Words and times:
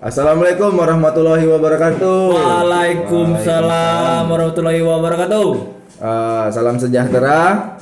Assalamualaikum 0.00 0.80
warahmatullahi 0.80 1.44
wabarakatuh. 1.44 2.32
Waalaikumsalam 2.32 4.32
warahmatullahi 4.32 4.80
wabarakatuh. 4.80 5.48
Eh, 6.00 6.46
salam 6.48 6.80
sejahtera. 6.80 7.76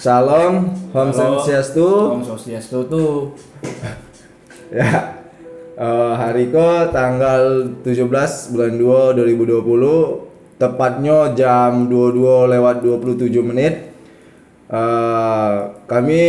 Salam, 0.00 0.72
Om 0.88 1.08
Swastiastu. 1.12 2.16
Om 2.16 2.24
Swastiastu 2.24 2.88
tuh. 2.88 3.36
Ya. 4.72 5.20
Eh, 5.76 6.12
hari 6.16 6.48
ko 6.48 6.88
tanggal 6.88 7.76
17 7.84 8.56
bulan 8.56 9.12
2 9.12 9.36
2020 9.36 10.56
tepatnya 10.56 11.36
jam 11.36 11.92
22 11.92 12.56
lewat 12.56 12.80
27 12.80 13.44
menit. 13.44 13.92
Eh, 14.72 15.52
kami 15.84 16.22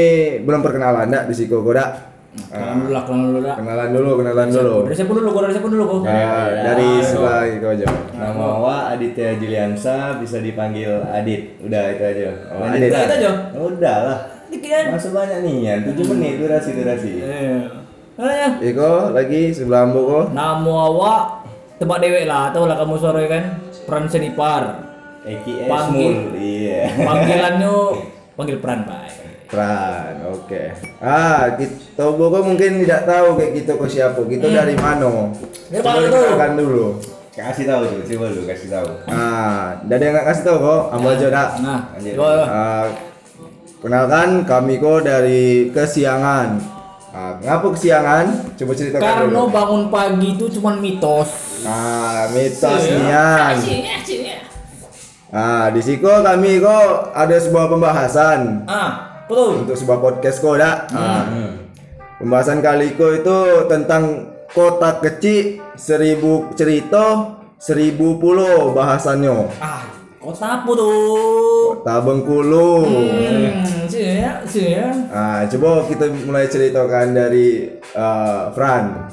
belum 0.43 0.59
perkenalan 0.59 1.07
dak 1.07 1.31
di 1.31 1.39
Siko 1.39 1.63
Koda. 1.63 2.14
Kenalan 2.35 2.77
dulu 2.83 2.91
lah, 2.91 3.03
kenalan 3.07 3.25
dulu 3.31 3.39
lah. 3.41 3.55
Kenalan 3.55 3.89
dulu, 3.95 4.11
kenalan 4.19 4.47
dulu. 4.51 4.75
Dari 4.87 4.95
siapa 4.95 5.11
dulu? 5.15 5.27
Gua 5.31 5.41
dari 5.47 5.53
siapa 5.55 5.69
dulu 5.71 5.83
kok? 5.87 5.99
Ya, 6.03 6.35
dari 6.61 6.89
sebelah 6.99 7.43
itu 7.47 7.67
aja. 7.67 7.85
Nama 8.15 8.47
Wa 8.59 8.77
Aditya 8.91 9.29
Juliansa 9.39 9.97
bisa 10.19 10.37
dipanggil 10.43 10.91
Adit. 11.07 11.59
Udah 11.63 11.83
itu 11.95 12.03
aja. 12.03 12.29
Oh, 12.51 12.67
Adit. 12.67 12.91
Kita 12.91 13.15
aja. 13.15 13.31
Udah 13.55 13.97
lah. 14.03 14.19
Masa 14.91 15.09
banyak 15.11 15.39
nih 15.43 15.55
ya? 15.63 15.75
7 15.83 16.11
menit 16.15 16.33
durasi 16.39 16.69
durasi. 16.75 17.11
Eh. 17.23 17.59
Ayo. 18.15 18.47
Iko 18.63 19.11
lagi 19.11 19.51
sebelah 19.51 19.83
ambo 19.91 20.01
ko. 20.07 20.19
Nama 20.31 20.71
awak 20.87 21.23
tebak 21.75 21.99
dewek 21.99 22.23
lah, 22.23 22.55
tahu 22.55 22.63
lah 22.63 22.79
kamu 22.79 22.95
suara 22.95 23.19
kan? 23.27 23.43
Peran 23.83 24.07
senipar. 24.07 24.63
Eki 25.25 25.65
Panggil. 25.67 26.13
Iya. 26.37 27.01
Panggilannya 27.01 27.73
panggil 28.37 28.57
peran, 28.61 28.85
Pak. 28.85 29.24
Pran, 29.45 30.25
oke. 30.25 30.63
Ah, 30.97 31.53
kita 31.53 32.05
Boko 32.11 32.41
mungkin 32.41 32.81
tidak 32.81 33.05
tahu 33.05 33.37
kayak 33.37 33.51
gitu 33.61 33.73
ke 33.77 33.85
siapa. 33.87 34.17
Kita 34.25 34.47
dari 34.49 34.73
mana? 34.73 35.29
Dari 35.69 35.79
Coba 35.79 35.89
mana 35.95 36.07
kenalkan 36.09 36.51
dulu. 36.57 36.87
Kasih 37.35 37.67
tahu 37.67 37.83
tuh, 37.83 38.01
coba 38.15 38.25
lu 38.31 38.41
kasih 38.47 38.69
tahu. 38.71 38.87
Ah, 39.05 39.75
ada 39.77 39.99
yang 39.99 40.15
nggak 40.15 40.27
kasih 40.31 40.43
tahu 40.47 40.57
kok. 40.57 40.81
Ambo 40.87 41.07
aja 41.11 41.27
dak. 41.27 41.49
Nah. 41.59 41.79
Ah, 42.47 42.85
kenalkan 43.83 44.29
kami 44.47 44.79
kok 44.79 45.03
dari 45.03 45.69
kesiangan. 45.69 46.63
Ah, 47.11 47.35
ngapa 47.39 47.67
kesiangan? 47.75 48.25
Coba 48.55 48.71
ceritakan 48.75 49.03
Karena 49.03 49.23
dulu. 49.29 49.51
bangun 49.51 49.83
pagi 49.87 50.29
itu 50.35 50.45
cuma 50.59 50.75
mitos. 50.75 51.31
Ah, 51.63 52.27
mitos 52.31 52.81
nian. 52.87 53.55
Ah, 55.31 55.67
di 55.67 55.81
siko 55.83 56.23
kami 56.23 56.63
kok 56.63 57.11
ada 57.11 57.35
sebuah 57.35 57.67
pembahasan 57.67 58.63
Ah, 58.63 59.14
betul. 59.27 59.65
untuk 59.65 59.75
sebuah 59.75 59.99
podcast 59.99 60.37
kok 60.39 60.55
dak. 60.57 60.77
Ah, 60.91 61.23
Hmm. 61.25 61.53
Pembahasan 62.15 62.63
kali 62.63 62.95
ko 62.95 63.11
itu 63.11 63.37
tentang 63.67 64.31
kota 64.55 65.03
kecil 65.03 65.59
seribu 65.75 66.47
cerita 66.55 67.35
seribu 67.59 68.15
pulau 68.15 68.71
bahasannya. 68.71 69.51
Ah, 69.59 69.83
kota 70.15 70.63
apa 70.63 70.71
tuh? 70.71 71.75
Kota 71.83 71.95
Bengkulu. 71.99 72.71
Hmm, 72.87 73.83
ya, 73.91 74.39
ya. 74.47 74.87
Nah, 75.11 75.43
coba 75.51 75.83
kita 75.91 76.05
mulai 76.23 76.47
ceritakan 76.47 77.11
dari 77.11 77.67
eh, 77.75 78.41
Fran. 78.55 79.11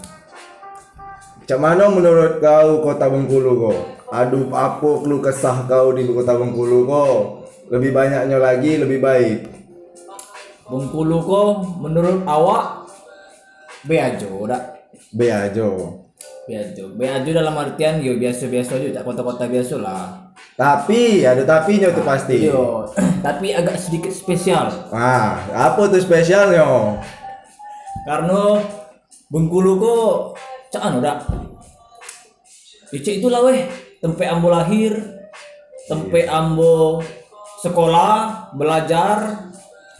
Cak 1.42 1.58
mana 1.58 1.90
menurut 1.90 2.38
kau 2.38 2.86
kota 2.86 3.10
Bengkulu 3.10 3.50
kau? 3.58 3.76
Aduh, 4.14 4.46
apa 4.54 4.88
keluh 5.02 5.18
kesah 5.18 5.66
kau 5.66 5.90
di 5.90 6.06
kota 6.06 6.38
Bengkulu 6.38 6.86
kau? 6.86 7.42
Lebih 7.66 7.90
banyaknya 7.90 8.38
lagi 8.38 8.78
lebih 8.78 9.02
baik. 9.02 9.38
Bengkulu 10.72 11.20
kok 11.20 11.48
menurut 11.84 12.24
awak 12.24 12.88
be 13.84 14.00
aja 14.00 14.24
dak. 14.48 14.62
Be 15.12 15.28
aja. 15.28 15.68
Be 16.48 16.52
aja. 16.56 16.84
Be 16.96 17.04
aja 17.12 17.28
dalam 17.28 17.52
artian 17.60 18.00
yo 18.00 18.16
biasa-biasa 18.16 18.80
aja 18.80 18.88
tak 18.96 19.04
kota-kota 19.04 19.44
biasa 19.52 19.76
lah. 19.84 20.32
Tapi 20.56 21.28
ada 21.28 21.44
tapinya 21.44 21.92
tuh 21.92 22.00
pasti. 22.00 22.48
Yo, 22.48 22.88
tapi 23.26 23.52
agak 23.52 23.76
sedikit 23.76 24.12
spesial 24.12 24.72
Nah, 24.88 25.36
apa 25.52 25.92
tuh 25.92 26.00
spesialnya? 26.00 26.96
karena 28.02 28.58
Bengkulu 29.32 29.80
kok 29.80 30.36
cak 30.68 30.92
anu 30.92 31.00
dak. 31.00 31.24
Ice 32.92 33.16
itu 33.16 33.32
lah 33.32 33.40
weh, 33.40 33.64
tempe 33.96 34.28
ambo 34.28 34.52
lahir, 34.52 34.92
tempe 35.88 36.28
ambo 36.28 37.00
sekolah, 37.64 38.52
belajar, 38.52 39.48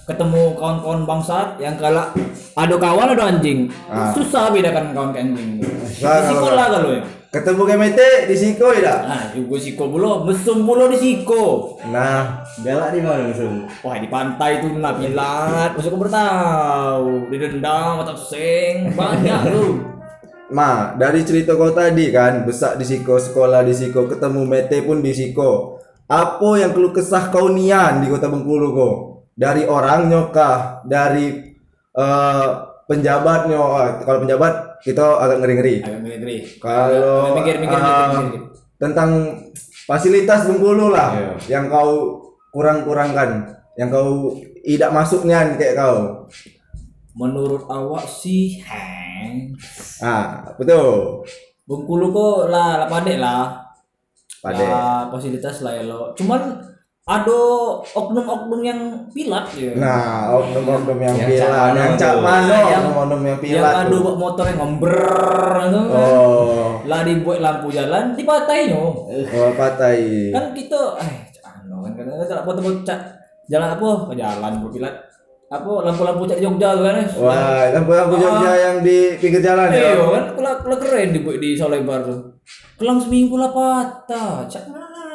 ketemu 0.03 0.59
kawan-kawan 0.59 1.07
bangsat 1.07 1.57
yang 1.63 1.79
kalah 1.79 2.11
ada 2.59 2.75
kawan 2.77 3.15
ada 3.15 3.25
anjing. 3.31 3.71
Ah. 3.87 4.11
Susah 4.11 4.51
bedakan 4.51 4.91
kawan 4.93 5.11
ke 5.15 5.19
anjing. 5.23 5.51
Di 5.63 5.67
Susah 6.03 6.35
kalau- 6.59 6.99
ya. 6.99 7.03
Ketemu 7.33 7.65
Kemete 7.65 8.29
di 8.29 8.37
Siko 8.37 8.77
ya? 8.77 9.09
Nah, 9.09 9.33
juga 9.33 9.57
siko 9.57 9.89
bulo, 9.89 10.21
mesum 10.29 10.69
bulo 10.69 10.93
di 10.93 11.01
siko. 11.01 11.81
Nah, 11.89 12.45
Galak 12.61 12.93
di 12.93 13.01
mana 13.01 13.25
musuh? 13.25 13.49
Wah 13.81 13.97
di 13.97 14.05
pantai 14.12 14.61
tuh 14.61 14.77
nabilat, 14.77 15.73
masuk 15.73 15.97
ke 15.97 15.99
bertahu, 16.05 17.33
didendam, 17.33 18.05
atau 18.05 18.12
seng, 18.12 18.93
banyak 18.93 19.49
lu. 19.49 19.81
Ma, 20.57 20.93
dari 21.01 21.25
cerita 21.25 21.57
kau 21.57 21.73
tadi 21.73 22.12
kan, 22.12 22.45
besar 22.45 22.77
di 22.77 22.85
Siko, 22.85 23.17
sekolah 23.17 23.65
di 23.65 23.73
Siko, 23.73 24.05
ketemu 24.05 24.45
Mete 24.45 24.85
pun 24.85 25.01
di 25.01 25.17
Siko. 25.17 25.81
Apa 26.12 26.61
yang 26.61 26.77
keluh 26.77 26.93
kesah 26.93 27.33
kau 27.33 27.49
nian 27.49 28.05
di 28.05 28.12
kota 28.12 28.29
Bengkulu 28.29 28.77
kau? 28.77 28.93
Dari 29.32 29.62
orangnya 29.65 30.28
kah? 30.28 30.84
Dari 30.84 31.26
eh, 31.97 32.48
penjabatnya? 32.88 33.59
Ah, 33.59 33.88
kalau 34.04 34.19
penjabat 34.25 34.82
kita 34.84 35.06
agak 35.22 35.38
ngeri-ngeri. 35.41 35.76
Agak 35.81 36.00
ngeri-ngeri. 36.04 36.37
Kalau 36.59 37.37
mikir, 37.38 37.56
mikir, 37.62 37.78
mikir, 37.78 37.78
mikir, 37.81 38.22
mikir. 38.28 38.43
tentang 38.82 39.10
fasilitas 39.87 40.50
Bengkulu 40.50 40.91
lah, 40.91 41.15
Iya. 41.15 41.59
yang 41.59 41.70
kau 41.70 42.19
kurang-kurangkan, 42.50 43.47
yang 43.78 43.88
kau 43.88 44.34
tidak 44.66 44.91
masuknya 44.91 45.54
kayak 45.54 45.78
kau. 45.78 46.26
Menurut 47.14 47.69
awak 47.69 48.09
sih, 48.09 48.59
heng. 48.64 49.54
Ah, 50.03 50.50
betul. 50.59 51.22
Bengkulu 51.69 52.10
kok 52.10 52.38
lah, 52.50 52.82
lah 52.82 52.88
padek 52.91 53.19
lah. 53.22 53.62
Padek. 54.43 54.66
Lah, 54.66 55.06
fasilitas 55.14 55.62
lah 55.62 55.78
ya 55.78 55.87
lo. 55.87 56.10
Cuman 56.19 56.59
ada 57.03 57.39
oknum-oknum 57.83 58.61
yang 58.63 58.79
pilat 59.11 59.51
ya. 59.59 59.75
Nah, 59.75 60.31
oknum-oknum 60.33 60.95
yang 60.97 61.17
Yang 61.19 61.29
pilat, 61.35 61.71
yang 61.75 61.91
tuh. 61.91 61.99
cak 61.99 62.15
mano, 62.17 62.55
Yang- 62.55 62.71
oknum-oknum 62.81 63.21
yang 63.21 63.27
yang 63.27 63.41
pilat. 63.43 63.75
ada 63.75 63.91
tuh. 63.91 64.01
bawa 64.01 64.15
motor 64.17 64.45
yang 64.47 64.59
ngomber 64.61 64.95
gitu 65.67 65.81
kan. 65.83 65.99
Oh, 65.99 66.69
Lah 66.83 67.01
dibuat 67.03 67.39
lampu 67.39 67.69
jalan, 67.69 68.05
dipatahin 68.15 68.71
yo. 68.71 68.87
oh 69.11 69.51
patai. 69.53 70.31
kan 70.31 70.45
kita 70.53 70.81
eh 70.99 71.15
anu 71.43 71.83
kan 71.83 71.93
kadang 71.93 72.15
kadang 72.21 72.45
foto 72.45 72.61
cak 72.83 73.01
jalan 73.45 73.69
apa 73.69 73.87
ke 74.07 74.15
jalan 74.15 74.53
berpilat 74.62 74.95
apa 75.49 75.71
lampu-lampu 75.85 76.23
cak 76.25 76.39
Jogja 76.39 76.69
tuh 76.73 76.85
kan 76.85 76.97
eh. 76.97 77.09
Wah, 77.19 77.67
lampu-lampu 77.69 78.15
Jogja 78.17 78.47
Ah. 78.47 78.57
yang 78.62 78.77
di 78.81 79.19
pinggir 79.19 79.43
jalan 79.43 79.69
iya 79.69 79.93
ya. 79.93 80.07
kan 80.07 80.25
kela, 80.33 80.53
kela 80.62 80.77
keren 80.79 81.11
dibuat 81.11 81.39
di 81.39 81.53
Solebar 81.53 82.01
tuh 82.03 82.19
kelang 82.79 82.97
seminggu 82.97 83.35
lah 83.37 83.51
patah 83.51 84.47
cak 84.47 84.65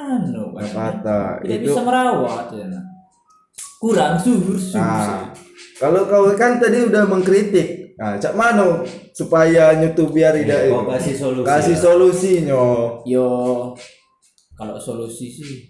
anu 0.07 0.55
kan 0.55 0.67
Patah. 0.69 1.27
tidak 1.41 1.57
Itu 1.57 1.65
bisa 1.67 1.81
merawat 1.83 2.45
ya 2.51 2.65
kurang 3.77 4.13
sur 4.15 4.41
Nah, 4.73 5.29
kalau 5.77 6.09
kau 6.09 6.33
kan 6.33 6.57
tadi 6.57 6.81
udah 6.83 7.05
mengkritik. 7.05 7.93
Nah, 7.93 8.13
cak 8.15 8.33
mano 8.33 8.81
supaya 9.11 9.73
YouTube 9.75 10.13
biar 10.13 10.33
tidak 10.33 10.69
Kau 10.69 10.85
kasih 10.87 11.13
solusi. 11.13 11.45
kasih 11.45 11.73
lah. 11.73 11.81
solusinya. 11.81 12.63
yo 13.03 13.27
kalau 14.53 14.77
solusi 14.77 15.27
sih 15.27 15.69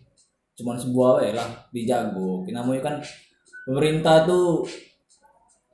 cuman 0.53 0.75
sebuah 0.75 1.19
wae 1.19 1.31
lah 1.31 1.47
dijago 1.69 2.43
namanya 2.47 2.81
kan 2.81 2.95
pemerintah 3.63 4.23
tuh 4.23 4.63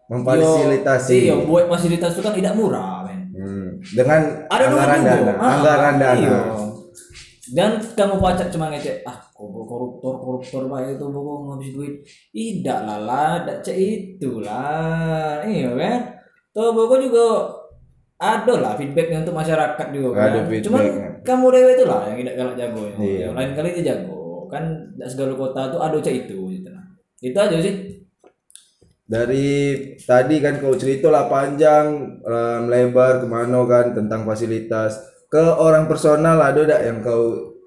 Memfasilitasi. 0.04 1.26
Iya, 1.26 1.36
buat 1.42 1.66
fasilitas 1.66 2.14
itu 2.14 2.22
kan 2.22 2.36
tidak 2.36 2.54
murah, 2.54 3.02
men. 3.02 3.32
Hmm, 3.32 3.68
dengan 3.88 4.46
Ada 4.46 4.68
dulu 4.68 4.76
anggaran 4.76 5.00
dana, 5.02 5.32
Ah, 5.34 5.50
anggaran 5.50 5.96
dana. 5.96 6.20
iya. 6.20 6.40
Dan 7.52 7.76
kamu 7.76 8.24
pacak 8.24 8.48
cuma 8.56 8.72
ngecek, 8.72 9.04
ah, 9.04 9.20
koruptor, 9.36 10.00
koruptor, 10.00 10.14
koruptor 10.16 10.64
baik 10.72 10.96
itu 10.96 11.06
bohong 11.12 11.52
habis 11.52 11.76
duit. 11.76 11.94
Tidak 12.32 12.80
lah 12.88 13.04
lah, 13.04 13.44
tidak 13.44 13.60
cek 13.68 13.76
itu 13.76 14.40
lah. 14.40 15.44
Iya 15.44 15.76
kan? 15.76 16.00
Tuh 16.56 16.72
pokok 16.72 17.04
juga 17.04 17.52
ada 18.16 18.54
lah 18.64 18.72
feedbacknya 18.80 19.28
untuk 19.28 19.36
masyarakat 19.36 19.88
juga 19.92 20.10
kan. 20.16 20.48
Ada. 20.48 20.64
Cuman 20.64 20.84
kamu 21.20 21.46
dewe 21.52 21.72
itu 21.76 21.84
lah 21.84 22.02
yang 22.08 22.18
tidak 22.24 22.36
galak 22.40 22.56
jago. 22.56 22.82
ya. 22.88 22.96
Iya. 23.04 23.28
Lain 23.36 23.52
kali 23.52 23.70
dia 23.76 23.84
jago. 23.92 24.48
Kan 24.48 24.64
tidak 24.96 25.10
segala 25.12 25.34
kota 25.36 25.62
tuh 25.68 25.82
ada 25.84 25.98
cek 26.00 26.16
itu 26.24 26.38
gitu. 26.48 26.70
Nah. 26.72 26.88
Itu 27.20 27.38
aja 27.44 27.58
sih. 27.60 27.76
Dari 29.04 29.48
tadi 30.00 30.40
kan 30.40 30.64
kau 30.64 30.80
cerita 30.80 31.12
lah 31.12 31.28
panjang 31.28 32.16
eh, 32.24 32.60
melebar 32.64 33.20
ke 33.20 33.28
mana 33.28 33.68
kan 33.68 33.92
tentang 33.92 34.24
fasilitas 34.24 35.13
ke 35.34 35.42
orang 35.58 35.90
personal 35.90 36.38
ada 36.38 36.62
tak 36.62 36.82
yang 36.86 37.02
kau 37.02 37.58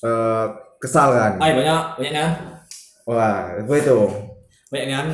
eh, 0.00 0.44
kesal 0.80 1.12
kan? 1.12 1.36
Ay 1.36 1.52
banyak, 1.52 2.00
banyak 2.00 2.12
kan? 2.16 2.30
Wah, 3.04 3.52
apa 3.52 3.72
itu? 3.76 3.98
Banyak 4.72 4.88
kan? 4.88 5.06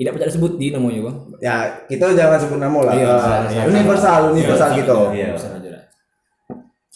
tidak 0.00 0.16
percaya 0.16 0.32
disebut 0.32 0.52
di 0.56 0.72
namanya 0.72 1.12
bang 1.12 1.16
Ya, 1.44 1.56
kita 1.84 2.16
jangan 2.16 2.40
sebut 2.40 2.56
nama 2.56 2.78
lah. 2.88 2.92
Iya, 2.96 3.12
Ah, 3.12 3.40
iya, 3.52 3.62
universal, 3.68 4.32
universal 4.32 4.72
gitu. 4.72 4.98
Iya. 5.12 5.36
bisa 5.36 5.48
aja 5.52 5.68
lah 5.76 5.82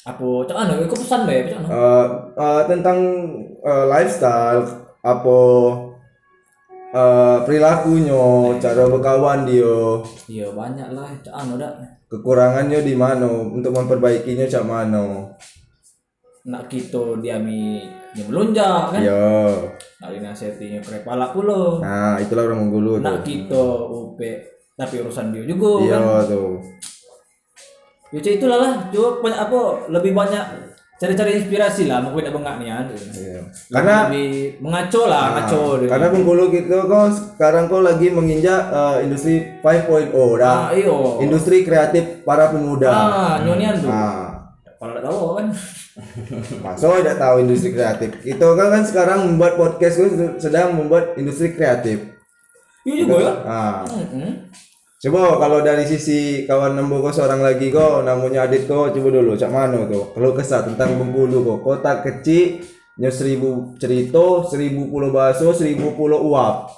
apa 0.04 0.28
cak 0.44 0.56
anu 0.56 0.72
aku 0.84 0.96
pesan 1.00 1.24
cak 1.24 1.58
anu 1.64 1.68
Eh, 2.36 2.62
tentang 2.68 2.98
eh, 3.60 3.84
lifestyle 3.88 4.64
apa 5.00 5.36
eh, 6.94 7.38
perilakunya, 7.42 8.22
cara 8.62 8.86
berkawan 8.86 9.42
dia, 9.42 9.98
iya 10.30 10.46
banyak 10.54 10.94
lah 10.94 11.10
anu 11.34 11.58
dak. 11.58 11.74
Kekurangannya 12.06 12.86
di 12.86 12.94
mana? 12.94 13.26
Untuk 13.26 13.74
memperbaikinya 13.74 14.46
cak 14.46 14.62
mana. 14.62 15.26
nak 16.44 16.68
kita 16.68 17.18
diami 17.24 17.80
yang 18.12 18.28
melunjak 18.28 18.92
kan? 18.92 19.00
Iya. 19.00 19.48
nak 19.96 20.12
dinasihatinya 20.12 20.76
kepala 20.84 21.32
pulo 21.32 21.80
Nah, 21.80 22.20
itulah 22.20 22.44
orang 22.44 22.68
menggulu 22.68 23.00
nak 23.00 23.24
kita 23.24 23.56
up 23.88 24.20
tapi 24.76 25.00
urusan 25.00 25.32
dia 25.32 25.40
juga 25.48 25.72
Iya 25.88 25.96
kan? 25.96 26.28
tuh. 26.28 26.60
ya 28.12 28.20
itulah 28.20 28.58
lah. 28.60 28.74
Coba 28.92 29.24
banyak 29.24 29.40
apa 29.40 29.60
lebih 29.88 30.12
banyak 30.12 30.44
cari-cari 30.94 31.36
inspirasi 31.36 31.84
lah 31.84 31.98
mungkin 31.98 32.22
ada 32.22 32.32
bengak 32.32 32.54
nih 32.56 32.68
ya 32.68 32.78
Iya. 32.86 33.40
Karena 33.68 33.94
lebih 34.06 34.30
mengaco 34.58 35.02
lah 35.04 35.24
Nah, 35.24 35.32
ngaco 35.42 35.62
karena 35.84 36.06
Bengkulu 36.08 36.44
gitu 36.50 36.76
kok 36.84 37.04
sekarang 37.12 37.64
kok 37.66 37.82
lagi 37.82 38.06
menginjak 38.08 38.60
eh, 38.70 38.96
industri 39.02 39.34
5.0 39.58 40.14
dah. 40.36 40.56
ah 40.60 40.68
iyo 40.70 41.18
Industri 41.18 41.62
kreatif 41.62 42.22
para 42.22 42.48
pemuda. 42.48 42.88
ah 42.88 43.34
nyonian 43.40 43.74
tuh 43.76 43.90
Nah, 43.90 44.54
kalau 44.76 44.92
nggak 44.92 45.04
tahu 45.04 45.18
kan 45.34 45.46
Masa 46.64 46.90
tidak 46.96 47.16
tahu 47.16 47.34
industri 47.40 47.70
kreatif. 47.70 48.10
Itu 48.24 48.46
kan 48.54 48.66
kan 48.68 48.82
sekarang 48.82 49.18
membuat 49.26 49.54
podcast 49.54 49.94
gue 49.96 50.08
sedang 50.36 50.74
membuat 50.74 51.14
industri 51.14 51.50
kreatif. 51.50 52.02
iya 52.82 53.02
juga 53.02 53.14
ya 53.16 53.32
Nah, 53.40 53.78
Mm-mm. 53.88 54.30
Coba 55.04 55.36
kalau 55.36 55.60
dari 55.60 55.84
sisi 55.84 56.48
kawan 56.48 56.80
nembo 56.80 57.04
kok 57.04 57.12
seorang 57.12 57.44
lagi 57.44 57.68
kok 57.68 58.08
namanya 58.08 58.48
Adit 58.48 58.64
kok 58.64 58.96
coba 58.96 59.08
dulu 59.12 59.36
cak 59.36 59.52
mana 59.52 59.84
tuh. 59.84 60.16
Kalau 60.16 60.32
kesah 60.32 60.64
tentang 60.64 60.96
Bengkulu 60.96 61.44
kok 61.44 61.60
kota 61.60 62.00
kecil 62.00 62.64
nyo 62.96 63.10
seribu 63.12 63.74
cerita, 63.76 64.46
seribu 64.48 64.88
pulau 64.88 65.12
bakso, 65.12 65.52
seribu 65.52 65.92
pulau 65.92 66.24
uap. 66.32 66.72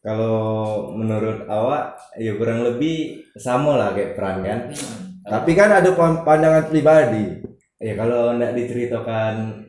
Kalau 0.00 0.94
menurut 0.96 1.44
awak 1.50 1.98
ya 2.16 2.38
kurang 2.38 2.64
lebih 2.64 3.26
sama 3.36 3.76
lah 3.76 3.92
kayak 3.92 4.16
peran 4.16 4.40
kan. 4.40 4.58
Tapi 5.28 5.50
kan 5.52 5.68
ada 5.68 5.92
pan- 5.92 6.24
pandangan 6.24 6.72
pribadi. 6.72 7.44
Ya 7.76 7.92
kalau 7.98 8.32
ndak 8.38 8.56
diceritakan 8.56 9.66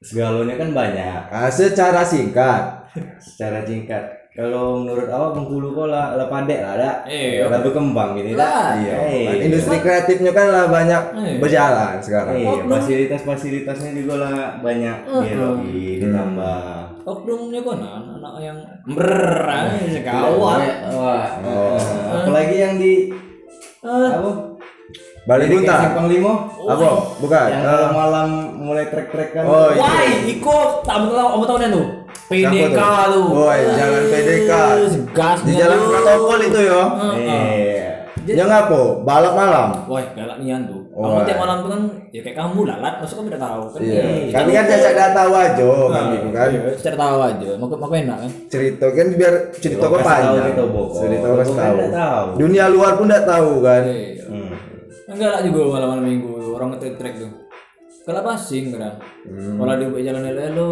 segalanya 0.00 0.56
kan 0.58 0.70
banyak 0.74 1.20
Nah, 1.28 1.50
secara 1.52 2.00
singkat, 2.06 2.62
secara 3.26 3.60
singkat. 3.66 4.25
Kalau 4.36 4.84
menurut 4.84 5.08
awak 5.08 5.32
Bengkulu 5.32 5.72
kok 5.72 5.88
lah, 5.88 6.12
lah 6.12 6.28
pandek 6.28 6.60
lah 6.60 6.76
dak. 6.76 6.96
Iya. 7.08 7.48
Lah 7.48 7.60
berkembang 7.64 8.12
gitu 8.14 8.36
Lah, 8.36 8.76
dak. 8.76 8.84
iya. 8.84 8.94
Iya. 9.08 9.30
industri 9.42 9.80
kreatifnya 9.80 10.30
kan 10.30 10.52
lah 10.52 10.64
banyak 10.68 11.02
Iya. 11.16 11.40
berjalan 11.40 11.94
sekarang. 11.98 12.36
Iya, 12.36 12.52
fasilitas-fasilitasnya 12.68 13.90
juga 13.96 14.14
lah 14.20 14.34
banyak 14.60 14.96
dialogi 15.24 16.04
ditambah. 16.04 16.84
oknumnya 17.06 17.62
kan 17.62 17.78
anak 17.80 18.34
yang 18.36 18.58
berang 18.84 19.78
kawan 20.02 20.58
Wah, 20.90 21.26
Oh. 21.40 21.78
apalagi 22.12 22.56
yang 22.58 22.74
di 22.76 23.14
Eh, 23.80 24.10
apa? 24.12 24.30
Balik 25.24 25.46
Bunta. 25.48 25.74
Simpang 25.80 26.06
Limo 26.06 26.32
Apa? 26.66 26.88
Bukan. 27.18 27.46
yang 27.48 27.62
Eh, 27.62 27.62
kalau 27.62 27.88
malam 27.90 28.28
mulai 28.58 28.86
trek-trek 28.86 29.30
kan. 29.30 29.42
Oh, 29.42 29.70
iya. 29.70 29.78
Wah, 29.78 30.02
ikut 30.26 30.70
tak 30.82 30.96
betul 31.02 31.14
kamu 31.16 31.44
tahu 31.46 31.58
tuh. 31.70 31.86
PDK 32.26 32.80
tuh. 33.14 33.24
Woi, 33.30 33.60
jalan 33.78 34.04
PDK. 34.10 34.50
Gasnya 35.14 35.46
Di 35.46 35.52
jalan 35.54 35.78
protokol 35.86 36.38
itu 36.42 36.60
yo. 36.66 36.82
Iya. 37.14 37.96
Ya 38.26 38.42
ngapo? 38.42 39.06
Balap 39.06 39.38
malam. 39.38 39.86
Wah, 39.86 40.02
galak 40.18 40.42
nian 40.42 40.66
tuh. 40.66 40.82
Oh, 40.90 41.06
Kamu 41.06 41.22
iya. 41.22 41.26
tiap 41.30 41.38
malam 41.46 41.56
tuh 41.62 41.70
kan 41.70 41.80
ya 42.10 42.20
kayak 42.26 42.36
kamu 42.42 42.60
lalat, 42.66 42.94
masa 42.98 43.12
kamu 43.14 43.28
tidak 43.30 43.42
tahu 43.46 43.62
kan? 43.70 43.80
Iya. 43.84 44.02
Eh, 44.02 44.32
Kami 44.34 44.50
kan 44.50 44.64
cacat 44.66 44.92
dah 44.96 45.10
tahu 45.14 45.32
aja 45.36 45.62
kami 45.70 46.14
itu 46.18 46.28
kan. 46.34 46.48
Iya, 46.50 46.60
secara 46.74 46.96
tahu 46.98 47.18
aja. 47.22 47.48
Mau 47.60 47.66
mau 47.70 47.94
enak 47.94 48.16
kan? 48.18 48.30
Cerita 48.50 48.86
kan 48.90 49.06
biar 49.14 49.34
cerita 49.62 49.84
kok 49.86 50.00
tahu 50.02 50.08
panjang. 50.08 50.46
Cerita 50.98 51.26
kasih 51.38 51.54
kan 51.54 51.74
tahu. 51.94 52.28
Dunia 52.42 52.64
luar 52.66 52.92
pun 52.98 53.06
tidak 53.06 53.24
tahu 53.30 53.50
kan. 53.62 53.82
Iya. 53.86 54.24
Hmm. 54.26 54.50
Enggak 55.06 55.30
lah 55.30 55.40
juga 55.46 55.60
malam-malam 55.78 56.04
minggu 56.10 56.32
orang 56.58 56.68
ngetrek 56.74 57.14
tuh. 57.22 57.30
Kalau 58.02 58.22
pasing 58.26 58.64
kadang. 58.74 58.96
Hmm. 59.22 59.54
Kalau 59.62 59.74
di 59.78 60.02
jalan 60.02 60.22
elo 60.26 60.70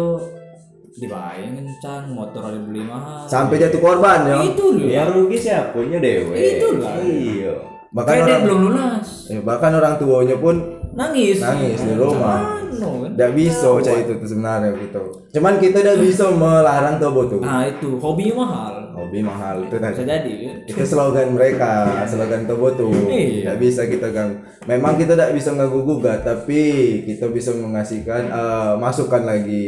dibayang 0.95 1.53
kencang, 1.55 2.03
motor 2.09 2.41
ada 2.41 2.57
beli 2.57 2.81
mahal. 2.81 3.27
Sampai 3.27 3.59
jatuh 3.59 3.79
korban 3.79 4.23
ya. 4.23 4.35
Itu 4.41 4.65
loh. 4.71 4.87
Yang 4.87 5.09
rugi 5.13 5.37
siapa? 5.37 5.77
Nya 5.81 5.99
dewe. 5.99 6.33
Itulah. 6.33 6.93
Iya. 6.99 7.53
Bahkan 7.91 8.11
Kredit 8.11 8.27
orang 8.27 8.43
belum 8.43 8.59
lunas. 8.67 9.07
ya, 9.25 9.39
bahkan 9.39 9.71
orang 9.71 9.95
tuanya 9.95 10.35
pun 10.35 10.55
Nangis. 10.91 11.39
nangis 11.39 11.79
di 11.79 11.93
rumah. 11.95 12.59
Anu 12.59 13.07
kan? 13.07 13.11
Tidak 13.15 13.31
bisa 13.31 13.67
cak 13.79 13.95
itu 14.03 14.13
tuh 14.15 14.27
sebenarnya 14.27 14.69
gitu. 14.75 15.03
Cuman 15.31 15.53
kita 15.59 15.79
tidak 15.79 15.99
bisa 15.99 16.27
melarang 16.27 16.99
tobo 16.99 17.23
tuh. 17.23 17.39
Nah 17.39 17.63
itu 17.63 17.95
hobinya 17.95 18.35
mahal. 18.43 18.73
Hobi 18.95 19.19
mahal 19.19 19.63
itu 19.63 19.75
Bisa 19.75 19.91
tadi. 19.91 20.07
jadi 20.07 20.33
kan? 20.39 20.55
Itu 20.71 20.83
slogan 20.87 21.27
mereka, 21.35 21.71
slogan 22.07 22.47
Tobo 22.47 22.71
tuh. 22.71 22.95
Iya. 23.11 23.51
Tidak 23.51 23.57
bisa 23.59 23.81
kita 23.85 24.07
gang. 24.07 24.39
Memang 24.65 24.95
kita 24.95 25.19
tidak 25.19 25.35
bisa 25.35 25.51
ngaku 25.51 25.83
gugat, 25.83 26.23
tapi 26.23 26.61
kita 27.03 27.27
bisa 27.27 27.51
mengasihkan 27.51 28.27
eh, 28.27 28.73
masukan 28.75 29.23
lagi 29.23 29.67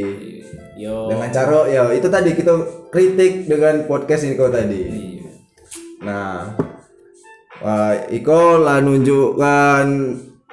Yo. 0.78 1.10
dengan 1.10 1.30
cara 1.34 1.66
ya 1.66 1.90
itu 1.90 2.06
tadi 2.06 2.38
kita 2.38 2.54
kritik 2.94 3.50
dengan 3.50 3.90
podcast 3.90 4.30
ini 4.30 4.38
kau 4.38 4.48
tadi. 4.54 4.82
Iya. 4.86 5.30
Nah, 6.06 6.54
wah, 7.66 7.94
Iko 8.14 8.62
lah 8.62 8.78
nunjukkan 8.86 9.86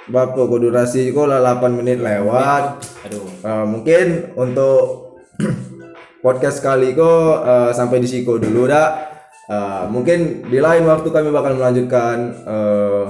Bapak 0.05 0.49
durasi 0.49 1.12
Iko 1.12 1.29
lah 1.29 1.41
8 1.41 1.76
menit 1.76 2.00
lewat. 2.00 2.81
Aduh. 3.08 3.25
Eh, 3.44 3.64
mungkin 3.69 4.37
untuk 4.37 5.17
podcast 6.25 6.61
kali 6.64 6.93
Iko 6.97 7.44
eh, 7.44 7.70
sampai 7.76 8.00
di 8.00 8.08
siko 8.08 8.40
dulu 8.40 8.64
dah. 8.69 8.88
Eh, 9.44 9.85
mungkin 9.93 10.49
di 10.49 10.61
lain 10.61 10.88
waktu 10.88 11.08
kami 11.12 11.29
bakal 11.29 11.56
melanjutkan 11.56 12.17
eh, 12.44 13.05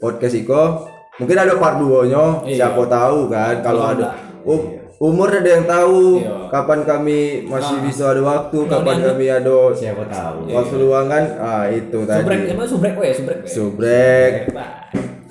podcast 0.00 0.36
Iko. 0.36 0.64
Mungkin 1.14 1.38
ada 1.38 1.54
part 1.56 1.78
2 1.80 2.10
nya, 2.10 2.24
Iya. 2.44 2.56
siapa 2.68 2.84
tahu 2.90 3.30
kan 3.30 3.62
kalau 3.64 3.88
ada 3.88 4.12
ada. 4.44 4.83
Um- 4.96 5.10
umur 5.10 5.28
ada 5.28 5.50
yang 5.50 5.64
tahu 5.64 6.18
Iya. 6.18 6.48
kapan 6.48 6.80
kami 6.82 7.18
masih 7.44 7.76
bisa 7.80 8.10
ada 8.10 8.20
waktu, 8.20 8.58
kapan 8.64 8.94
ada- 8.96 9.06
kami 9.10 9.26
ada 9.26 9.56
Siapa 9.72 10.04
tahu. 10.04 10.38
waktu 10.48 10.74
luang 10.76 11.06
kan. 11.06 11.24
Ah, 11.36 11.64
itu 11.66 11.98
Subrek, 12.00 12.24
tadi. 12.40 12.50
emang 12.50 12.66
subrek 12.66 12.94
we, 12.94 13.08
subrek 13.10 13.38
we. 13.40 13.48
Subrek, 13.48 14.32
Hebat. 14.48 14.70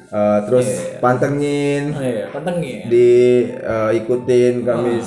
eh, 0.09 0.39
terus 0.45 0.67
pantengin, 0.99 1.83
Oh, 1.89 2.01
iya, 2.01 2.25
pantengin. 2.29 2.85
di 2.85 3.11
eh, 3.49 3.89
ikutin 3.95 4.53
kami 4.61 4.99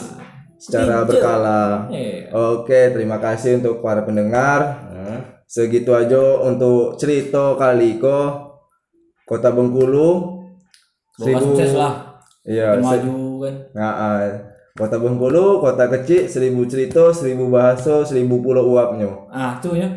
secara 0.56 1.00
Pinjel. 1.00 1.08
berkala. 1.12 1.62
Iya. 1.88 2.32
Oke, 2.32 2.80
terima 2.90 3.16
kasih 3.16 3.60
untuk 3.60 3.80
para 3.80 4.02
pendengar. 4.02 4.60
Hah? 4.88 5.20
Segitu 5.46 5.92
aja 5.92 6.18
untuk 6.42 6.96
cerita 6.96 7.54
kali 7.54 7.96
ko 7.96 8.50
Kota 9.22 9.50
Bengkulu. 9.50 10.42
Semoga 11.14 11.38
sukses 11.40 11.72
lah. 11.72 11.94
Iya, 12.42 12.78
maju 12.78 13.10
kan. 13.46 13.54
Nah, 13.72 13.92
ah, 13.94 14.18
Kota 14.76 15.00
Bengkulu, 15.00 15.64
kota 15.64 15.88
kecil, 15.88 16.28
seribu 16.28 16.68
cerita, 16.68 17.08
seribu 17.08 17.48
bahasa, 17.48 18.04
seribu 18.04 18.44
pulau 18.44 18.76
uapnya. 18.76 19.08
Ah, 19.32 19.56
tuh 19.56 19.72
ya. 19.72 19.88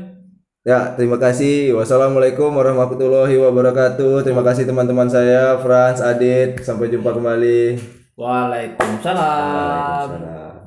Ya, 0.63 0.95
terima 0.95 1.19
kasih. 1.19 1.75
Wassalamualaikum 1.75 2.47
warahmatullahi 2.47 3.35
wabarakatuh. 3.43 4.23
Terima 4.23 4.39
kasih 4.39 4.63
teman-teman 4.63 5.11
saya, 5.11 5.59
Franz, 5.59 5.99
Adit. 5.99 6.63
Sampai 6.63 6.87
jumpa 6.87 7.11
kembali. 7.11 7.75
Waalaikumsalam. 8.15 10.07
Waalaikumsalam. 10.07 10.48